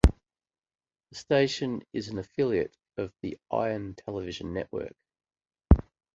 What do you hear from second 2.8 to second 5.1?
of the Ion Television network.